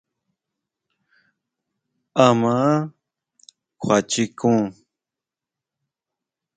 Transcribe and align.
¿Áʼma 2.25 2.53
kjuachikun? 3.81 4.57